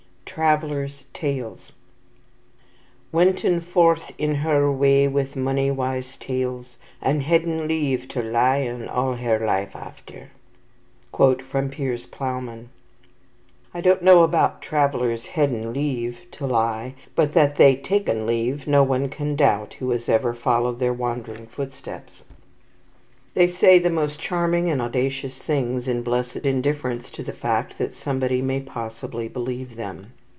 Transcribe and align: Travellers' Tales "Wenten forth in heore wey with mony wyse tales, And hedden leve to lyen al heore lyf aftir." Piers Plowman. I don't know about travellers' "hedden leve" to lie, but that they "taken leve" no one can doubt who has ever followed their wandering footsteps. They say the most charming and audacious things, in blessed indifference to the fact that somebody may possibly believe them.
Travellers' 0.25 1.03
Tales 1.13 1.73
"Wenten 3.11 3.59
forth 3.59 4.13
in 4.17 4.35
heore 4.37 4.71
wey 4.73 5.05
with 5.05 5.35
mony 5.35 5.69
wyse 5.69 6.15
tales, 6.17 6.77
And 7.01 7.21
hedden 7.23 7.67
leve 7.67 8.07
to 8.07 8.21
lyen 8.21 8.87
al 8.87 9.17
heore 9.17 9.41
lyf 9.41 9.73
aftir." 9.73 10.29
Piers 11.71 12.05
Plowman. 12.05 12.69
I 13.73 13.81
don't 13.81 14.01
know 14.01 14.23
about 14.23 14.61
travellers' 14.61 15.25
"hedden 15.25 15.73
leve" 15.73 16.19
to 16.31 16.47
lie, 16.47 16.93
but 17.13 17.33
that 17.33 17.57
they 17.57 17.75
"taken 17.75 18.25
leve" 18.25 18.65
no 18.65 18.83
one 18.83 19.09
can 19.09 19.35
doubt 19.35 19.73
who 19.79 19.89
has 19.89 20.07
ever 20.07 20.33
followed 20.33 20.79
their 20.79 20.93
wandering 20.93 21.47
footsteps. 21.47 22.23
They 23.33 23.47
say 23.47 23.79
the 23.79 23.89
most 23.89 24.17
charming 24.21 24.69
and 24.69 24.81
audacious 24.81 25.39
things, 25.41 25.89
in 25.89 26.03
blessed 26.03 26.37
indifference 26.45 27.11
to 27.11 27.21
the 27.21 27.33
fact 27.33 27.77
that 27.79 27.93
somebody 27.93 28.41
may 28.41 28.61
possibly 28.61 29.27
believe 29.27 29.75
them. 29.75 30.13